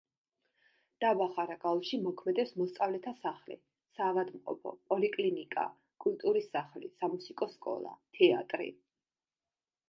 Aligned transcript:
დაბა 1.03 1.25
ხარაგაულში 1.33 1.99
მოქმედებს 2.05 2.53
მოსწავლეთა 2.61 3.13
სახლი, 3.17 3.57
საავადმყოფო, 3.97 4.73
პოლიკლინიკა, 4.93 5.67
კულტურის 6.07 6.49
სახლი, 6.57 6.91
სამუსიკო 7.03 7.51
სკოლა, 7.53 7.95
თეატრი. 8.19 8.73